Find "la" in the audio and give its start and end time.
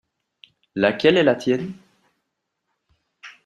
1.23-1.35